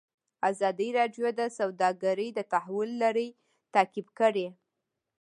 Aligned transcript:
ازادي 0.49 0.89
راډیو 0.99 1.27
د 1.39 1.41
سوداګري 1.57 2.27
د 2.33 2.39
تحول 2.51 2.89
لړۍ 3.03 3.29
تعقیب 3.73 4.07
کړې. 4.19 4.47